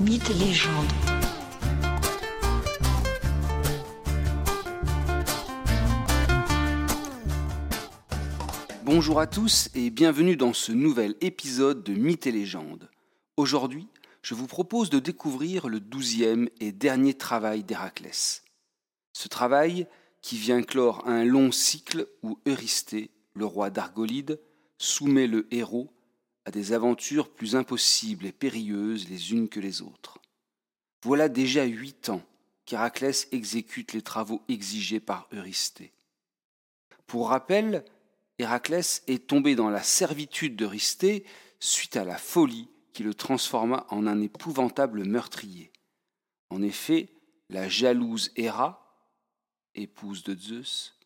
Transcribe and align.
Mythes 0.00 0.30
et 0.30 0.34
légendes. 0.34 0.86
Bonjour 8.82 9.20
à 9.20 9.26
tous 9.26 9.68
et 9.74 9.90
bienvenue 9.90 10.38
dans 10.38 10.54
ce 10.54 10.72
nouvel 10.72 11.16
épisode 11.20 11.82
de 11.82 11.92
Mythes 11.92 12.26
et 12.26 12.32
légendes. 12.32 12.88
Aujourd'hui, 13.36 13.88
je 14.22 14.34
vous 14.34 14.46
propose 14.46 14.88
de 14.88 15.00
découvrir 15.00 15.68
le 15.68 15.80
douzième 15.80 16.48
et 16.60 16.72
dernier 16.72 17.12
travail 17.12 17.62
d'Héraclès. 17.62 18.42
Ce 19.12 19.28
travail, 19.28 19.86
qui 20.22 20.38
vient 20.38 20.62
clore 20.62 21.06
un 21.06 21.26
long 21.26 21.52
cycle 21.52 22.08
où 22.22 22.38
Eurysthée, 22.46 23.10
le 23.34 23.44
roi 23.44 23.68
d'Argolide, 23.68 24.40
soumet 24.78 25.26
le 25.26 25.46
héros 25.50 25.92
des 26.50 26.72
aventures 26.72 27.30
plus 27.30 27.56
impossibles 27.56 28.26
et 28.26 28.32
périlleuses 28.32 29.08
les 29.08 29.32
unes 29.32 29.48
que 29.48 29.60
les 29.60 29.82
autres. 29.82 30.18
Voilà 31.02 31.28
déjà 31.28 31.64
huit 31.64 32.08
ans 32.08 32.22
qu'Héraclès 32.66 33.28
exécute 33.32 33.92
les 33.92 34.02
travaux 34.02 34.42
exigés 34.48 35.00
par 35.00 35.28
Eurysthée. 35.32 35.92
Pour 37.06 37.30
rappel, 37.30 37.84
Héraclès 38.38 39.02
est 39.06 39.26
tombé 39.26 39.54
dans 39.54 39.70
la 39.70 39.82
servitude 39.82 40.56
d'Eurysthée 40.56 41.24
suite 41.58 41.96
à 41.96 42.04
la 42.04 42.16
folie 42.16 42.68
qui 42.92 43.02
le 43.02 43.14
transforma 43.14 43.86
en 43.90 44.06
un 44.06 44.20
épouvantable 44.20 45.04
meurtrier. 45.04 45.72
En 46.50 46.62
effet, 46.62 47.08
la 47.48 47.68
jalouse 47.68 48.32
Héra, 48.36 48.96
épouse 49.74 50.22
de 50.22 50.34
Zeus, 50.34 50.96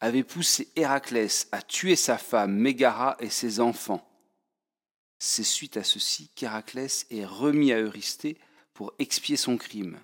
avait 0.00 0.24
poussé 0.24 0.72
Héraclès 0.76 1.48
à 1.52 1.62
tuer 1.62 1.96
sa 1.96 2.18
femme 2.18 2.54
Mégara 2.54 3.16
et 3.20 3.30
ses 3.30 3.60
enfants. 3.60 4.09
C'est 5.22 5.44
suite 5.44 5.76
à 5.76 5.84
ceci 5.84 6.30
qu'Héraclès 6.34 7.06
est 7.10 7.26
remis 7.26 7.72
à 7.72 7.78
Eurysthée 7.78 8.38
pour 8.72 8.94
expier 8.98 9.36
son 9.36 9.58
crime. 9.58 9.98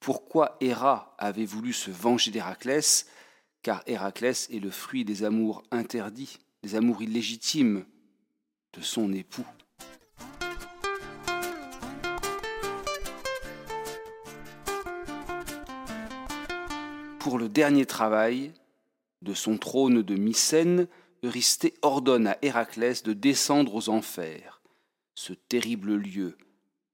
Pourquoi 0.00 0.56
Héra 0.60 1.14
avait 1.18 1.44
voulu 1.44 1.72
se 1.72 1.92
venger 1.92 2.32
d'Héraclès? 2.32 3.06
Car 3.62 3.84
Héraclès 3.86 4.48
est 4.50 4.58
le 4.58 4.72
fruit 4.72 5.04
des 5.04 5.22
amours 5.22 5.62
interdits, 5.70 6.40
des 6.64 6.74
amours 6.74 7.00
illégitimes 7.00 7.86
de 8.72 8.82
son 8.82 9.12
époux. 9.12 9.46
Pour 17.20 17.38
le 17.38 17.48
dernier 17.48 17.86
travail, 17.86 18.52
de 19.22 19.32
son 19.32 19.58
trône 19.58 20.02
de 20.02 20.16
Mycène, 20.16 20.88
Eurysthée 21.24 21.72
ordonne 21.80 22.26
à 22.26 22.38
Héraclès 22.42 23.02
de 23.02 23.14
descendre 23.14 23.74
aux 23.74 23.88
enfers, 23.88 24.60
ce 25.14 25.32
terrible 25.32 25.94
lieu, 25.94 26.36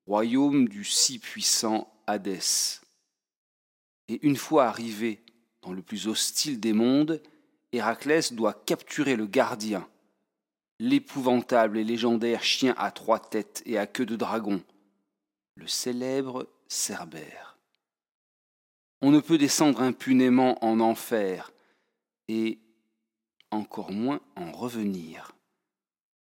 royaume 0.06 0.69
du 0.69 0.84
si 0.84 1.19
puissant 1.19 1.92
Hadès. 2.06 2.81
Et 4.06 4.25
une 4.25 4.36
fois 4.36 4.67
arrivé 4.67 5.25
dans 5.62 5.73
le 5.73 5.83
plus 5.83 6.06
hostile 6.06 6.61
des 6.61 6.73
mondes, 6.73 7.20
Héraclès 7.73 8.33
doit 8.33 8.55
capturer 8.55 9.17
le 9.17 9.27
gardien, 9.27 9.89
l'épouvantable 10.78 11.77
et 11.77 11.84
légendaire 11.84 12.45
chien 12.45 12.77
à 12.78 12.92
trois 12.92 13.19
têtes 13.19 13.64
et 13.67 13.78
à 13.78 13.89
queue 13.89 14.06
de 14.06 14.14
dragon, 14.14 14.62
le 15.56 15.67
célèbre 15.67 16.48
Cerbère. 16.69 17.58
On 19.03 19.11
ne 19.11 19.19
peut 19.19 19.39
descendre 19.39 19.83
impunément 19.83 20.64
en 20.64 20.78
enfer, 20.78 21.51
et 22.28 22.61
encore 23.50 23.92
moins 23.92 24.20
en 24.36 24.52
revenir. 24.52 25.32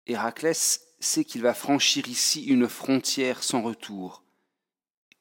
Héraclès 0.07 0.81
sait 0.99 1.23
qu'il 1.23 1.41
va 1.41 1.53
franchir 1.53 2.07
ici 2.07 2.45
une 2.45 2.67
frontière 2.67 3.43
sans 3.43 3.61
retour. 3.61 4.23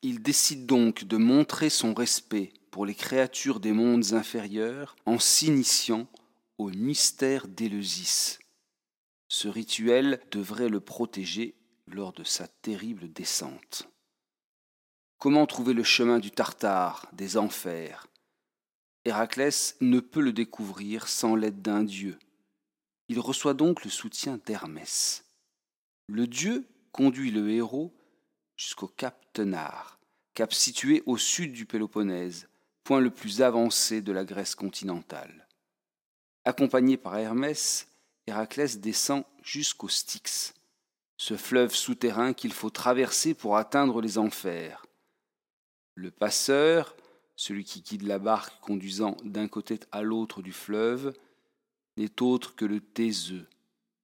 Il 0.03 0.23
décide 0.23 0.67
donc 0.67 1.05
de 1.05 1.17
montrer 1.17 1.71
son 1.71 1.95
respect 1.95 2.53
pour 2.71 2.87
les 2.87 2.95
créatures 2.95 3.61
des 3.61 3.73
mondes 3.73 4.13
inférieurs 4.13 4.97
en 5.07 5.19
s'initiant 5.19 6.07
au 6.57 6.71
mystère 6.71 7.49
d'Éleusis. 7.49 8.39
Ce 9.29 9.49
rituel 9.49 10.21
devrait 10.31 10.69
le 10.69 10.81
protéger 10.81 11.55
lors 11.87 12.13
de 12.13 12.25
sa 12.25 12.49
terrible 12.49 13.13
descente. 13.13 13.89
Comment 15.19 15.47
trouver 15.47 15.75
le 15.75 15.83
chemin 15.83 16.19
du 16.19 16.31
Tartare, 16.31 17.07
des 17.13 17.37
enfers? 17.37 18.07
Héraclès 19.09 19.75
ne 19.81 20.01
peut 20.01 20.21
le 20.21 20.35
découvrir 20.35 21.09
sans 21.09 21.35
l'aide 21.35 21.63
d'un 21.63 21.83
dieu. 21.83 22.19
Il 23.09 23.21
reçoit 23.21 23.55
donc 23.55 23.85
le 23.85 23.91
soutien 23.91 24.39
d'Hermès. 24.45 25.25
Le 26.09 26.27
dieu 26.27 26.69
conduit 26.93 27.31
le 27.31 27.49
héros 27.51 27.95
jusqu'au 28.57 28.87
cap 28.87 29.25
Tenard, 29.33 29.99
cap 30.35 30.53
situé 30.53 31.03
au 31.07 31.17
sud 31.17 31.53
du 31.53 31.65
Péloponnèse, 31.65 32.49
point 32.85 33.01
le 33.01 33.09
plus 33.09 33.41
avancé 33.41 34.03
de 34.03 34.13
la 34.13 34.27
Grèce 34.27 34.55
continentale. 34.55 35.49
Accompagné 36.45 36.99
par 36.99 37.17
Hermès, 37.17 37.89
Héraclès 38.27 38.79
descend 38.79 39.25
jusqu'au 39.43 39.89
Styx, 39.89 40.53
ce 41.17 41.39
fleuve 41.39 41.75
souterrain 41.75 42.35
qu'il 42.35 42.53
faut 42.53 42.69
traverser 42.69 43.33
pour 43.33 43.57
atteindre 43.57 44.03
les 44.03 44.19
enfers. 44.19 44.85
Le 45.95 46.11
passeur, 46.11 46.95
celui 47.39 47.63
qui 47.63 47.83
guide 47.83 48.03
la 48.03 48.19
barque 48.19 48.61
conduisant 48.61 49.17
d'un 49.23 49.47
côté 49.47 49.79
à 49.93 50.03
l'autre 50.03 50.43
du 50.43 50.53
fleuve, 50.53 51.15
n'est 51.97 52.21
autre 52.21 52.57
que 52.57 52.65
le 52.65 52.81
Théseux 52.81 53.47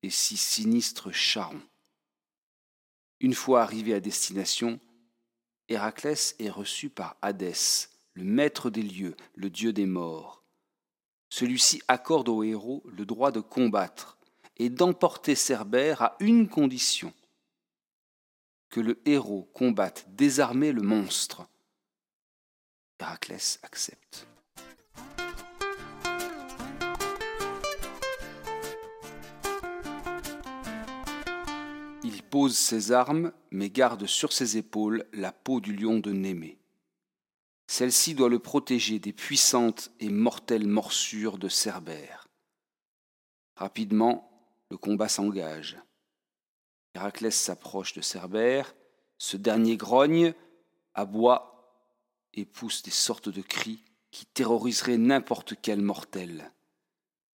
et 0.05 0.11
si 0.11 0.37
sinistre 0.37 1.11
Charon. 1.11 1.61
Une 3.19 3.35
fois 3.35 3.63
arrivé 3.63 3.93
à 3.93 3.99
destination, 3.99 4.79
Héraclès 5.69 6.37
est 6.39 6.49
reçu 6.49 6.91
par 6.91 7.17
Hadès, 7.23 7.89
le 8.13 8.23
maître 8.23 8.71
des 8.71 8.83
lieux, 8.83 9.17
le 9.35 9.51
dieu 9.51 9.73
des 9.73 9.87
morts. 9.87 10.45
Celui-ci 11.29 11.83
accorde 11.89 12.29
au 12.29 12.45
héros 12.45 12.85
le 12.87 13.05
droit 13.05 13.33
de 13.33 13.41
combattre 13.41 14.17
et 14.59 14.71
d'emporter 14.71 15.35
Cerbère 15.35 16.03
à 16.03 16.17
une 16.21 16.49
condition 16.49 17.13
que 18.71 18.79
le 18.79 19.03
héros 19.07 19.51
combatte 19.55 20.07
désarmé 20.11 20.71
le 20.71 20.83
monstre. 20.83 21.49
Héraclès 23.01 23.59
accepte. 23.63 24.27
Il 32.03 32.23
pose 32.23 32.57
ses 32.57 32.93
armes, 32.93 33.33
mais 33.51 33.71
garde 33.71 34.07
sur 34.07 34.33
ses 34.33 34.57
épaules 34.57 35.07
la 35.13 35.33
peau 35.33 35.61
du 35.61 35.75
lion 35.75 35.99
de 35.99 36.13
Némée. 36.13 36.59
Celle-ci 37.67 38.15
doit 38.15 38.29
le 38.29 38.39
protéger 38.39 38.99
des 38.99 39.13
puissantes 39.13 39.91
et 40.01 40.09
mortelles 40.09 40.67
morsures 40.67 41.39
de 41.39 41.49
Cerbère. 41.49 42.29
Rapidement, 43.57 44.31
le 44.71 44.77
combat 44.77 45.09
s'engage. 45.09 45.79
Héraclès 46.95 47.35
s'approche 47.35 47.95
de 47.95 48.01
Cerbère, 48.01 48.75
ce 49.19 49.37
dernier 49.37 49.77
grogne, 49.77 50.35
aboie 50.95 51.54
et 52.35 52.45
pousse 52.45 52.83
des 52.83 52.91
sortes 52.91 53.29
de 53.29 53.43
cris 53.43 53.83
qui 54.11 54.27
terroriseraient 54.27 54.99
n'importe 54.99 55.55
quel 55.61 55.81
mortel. 55.81 56.53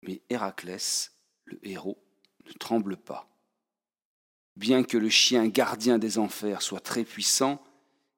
Mais 0.03 0.23
Héraclès, 0.31 1.13
le 1.45 1.59
héros, 1.63 1.99
ne 2.47 2.53
tremble 2.53 2.97
pas. 2.97 3.29
Bien 4.57 4.85
que 4.85 4.99
le 4.99 5.09
chien 5.09 5.47
gardien 5.49 5.99
des 5.99 6.19
enfers 6.19 6.63
soit 6.63 6.81
très 6.81 7.05
puissant, 7.05 7.63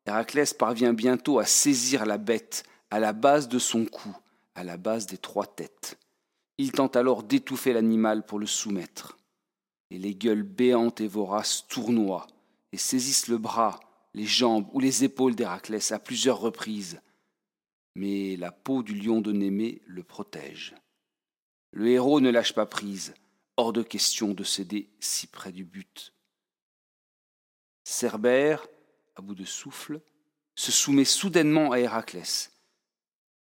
Héraclès 0.07 0.55
parvient 0.55 0.93
bientôt 0.93 1.39
à 1.39 1.47
saisir 1.47 2.07
la 2.07 2.19
bête 2.19 2.65
à 2.91 3.01
la 3.01 3.13
base 3.13 3.49
de 3.49 3.59
son 3.59 3.85
cou, 3.85 4.17
à 4.55 4.65
la 4.65 4.77
base 4.77 5.07
des 5.07 5.19
trois 5.19 5.47
têtes. 5.47 5.99
Il 6.59 6.73
tente 6.73 6.97
alors 6.97 7.23
d'étouffer 7.23 7.73
l'animal 7.73 8.25
pour 8.25 8.39
le 8.39 8.47
soumettre. 8.47 9.19
Et 9.91 9.99
les 9.99 10.15
gueules 10.15 10.43
béantes 10.43 11.01
et 11.01 11.09
voraces 11.09 11.67
tournoient 11.69 12.27
et 12.73 12.79
saisissent 12.79 13.29
le 13.29 13.39
bras, 13.39 13.81
les 14.17 14.25
jambes 14.25 14.67
ou 14.73 14.81
les 14.81 15.05
épaules 15.05 15.37
d'Héraclès 15.37 15.93
à 15.93 15.99
plusieurs 15.99 16.41
reprises. 16.41 17.01
Mais 17.95 18.37
la 18.37 18.51
peau 18.51 18.83
du 18.83 18.95
lion 18.95 19.21
de 19.21 19.31
Némée 19.31 19.83
le 19.85 20.03
protège. 20.03 20.75
Le 21.71 21.89
héros 21.89 22.21
ne 22.21 22.31
lâche 22.31 22.55
pas 22.55 22.65
prise, 22.65 23.15
hors 23.59 23.75
de 23.75 23.83
question 23.83 24.33
de 24.33 24.43
céder 24.43 24.89
si 25.01 25.27
près 25.27 25.53
du 25.53 25.65
but. 25.65 26.15
Cerbère, 27.85 28.67
à 29.17 29.21
bout 29.21 29.35
de 29.35 29.45
souffle, 29.45 30.01
se 30.55 30.73
soumet 30.73 31.05
soudainement 31.05 31.73
à 31.73 31.79
Héraclès. 31.79 32.51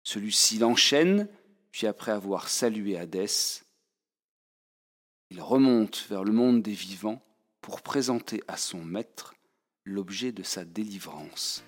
Celui-ci 0.01 0.57
l'enchaîne, 0.57 1.29
puis 1.71 1.85
après 1.85 2.11
avoir 2.11 2.49
salué 2.49 2.97
Hadès, 2.97 3.61
il 5.29 5.39
remonte 5.39 6.07
vers 6.09 6.23
le 6.23 6.31
monde 6.31 6.63
des 6.63 6.73
vivants 6.73 7.23
pour 7.61 7.83
présenter 7.83 8.43
à 8.47 8.57
son 8.57 8.83
maître 8.83 9.35
l'objet 9.85 10.31
de 10.31 10.43
sa 10.43 10.65
délivrance. 10.65 11.63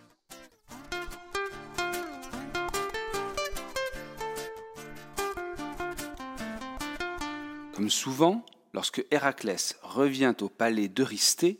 Comme 7.73 7.89
souvent, 7.89 8.45
lorsque 8.73 9.06
Héraclès 9.12 9.77
revient 9.81 10.33
au 10.41 10.50
palais 10.50 10.88
d'Eurysthée, 10.88 11.57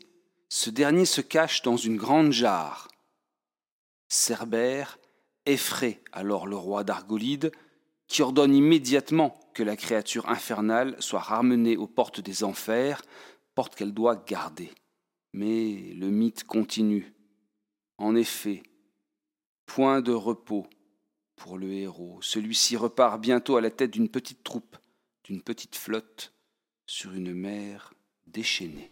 Ce 0.48 0.70
dernier 0.70 1.06
se 1.06 1.20
cache 1.20 1.62
dans 1.62 1.76
une 1.76 1.96
grande 1.96 2.32
jarre. 2.32 2.88
Cerbère 4.08 4.98
effraie 5.44 6.00
alors 6.12 6.46
le 6.46 6.56
roi 6.56 6.84
d'Argolide, 6.84 7.50
qui 8.06 8.22
ordonne 8.22 8.54
immédiatement 8.54 9.38
que 9.54 9.64
la 9.64 9.76
créature 9.76 10.28
infernale 10.28 10.96
soit 11.00 11.20
ramenée 11.20 11.76
aux 11.76 11.88
portes 11.88 12.20
des 12.20 12.44
enfers, 12.44 13.02
portes 13.54 13.74
qu'elle 13.74 13.92
doit 13.92 14.16
garder. 14.16 14.72
Mais 15.36 15.92
le 15.92 16.08
mythe 16.08 16.44
continue. 16.44 17.12
En 17.98 18.16
effet, 18.16 18.62
point 19.66 20.00
de 20.00 20.12
repos 20.12 20.66
pour 21.36 21.58
le 21.58 21.70
héros. 21.72 22.22
Celui-ci 22.22 22.74
repart 22.78 23.20
bientôt 23.20 23.56
à 23.56 23.60
la 23.60 23.70
tête 23.70 23.90
d'une 23.90 24.08
petite 24.08 24.42
troupe, 24.42 24.78
d'une 25.24 25.42
petite 25.42 25.76
flotte, 25.76 26.32
sur 26.86 27.12
une 27.12 27.34
mer 27.34 27.92
déchaînée. 28.26 28.90